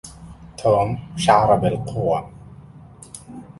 [0.57, 2.29] توم شعر بالقوة.